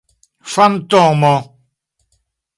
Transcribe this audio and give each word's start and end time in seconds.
fantomo 0.53 1.33